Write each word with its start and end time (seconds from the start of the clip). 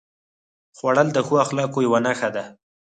خوړل 0.77 1.07
د 1.13 1.17
ښو 1.25 1.35
اخلاقو 1.45 1.79
یوه 1.87 1.99
نښه 2.05 2.29
ده 2.35 2.43